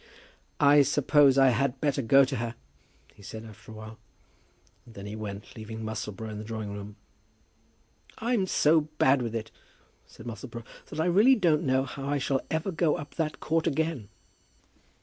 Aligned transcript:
"I 0.59 0.81
suppose 0.81 1.37
I 1.37 1.49
had 1.49 1.79
better 1.79 2.01
go 2.01 2.25
to 2.25 2.37
her," 2.37 2.55
he 3.13 3.21
said, 3.21 3.45
after 3.45 3.71
a 3.71 3.75
while. 3.75 3.99
And 4.83 4.95
then 4.95 5.05
he 5.05 5.15
went, 5.15 5.55
leaving 5.55 5.83
Musselboro 5.85 6.31
in 6.31 6.39
the 6.39 6.43
drawing 6.43 6.73
room. 6.73 6.95
"I'm 8.17 8.47
so 8.47 8.81
bad 8.97 9.21
with 9.21 9.35
it," 9.35 9.51
said 10.07 10.25
Musselboro, 10.25 10.63
"that 10.87 10.99
I 10.99 11.05
really 11.05 11.35
don't 11.35 11.61
know 11.61 11.83
how 11.83 12.07
I 12.07 12.17
shall 12.17 12.41
ever 12.49 12.71
go 12.71 12.97
up 12.97 13.13
that 13.13 13.39
court 13.39 13.67
again." 13.67 14.09